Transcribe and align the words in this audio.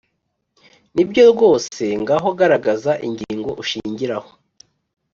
ni 0.93 1.03
byo 1.09 1.23
rwose, 1.33 1.83
ngaho 2.01 2.29
garagaza 2.39 2.91
ingingo 3.07 3.49
ushingiraho. 3.63 4.29